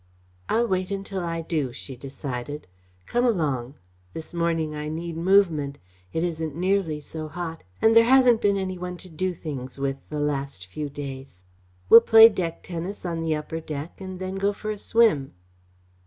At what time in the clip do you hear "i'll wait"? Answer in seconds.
0.49-0.89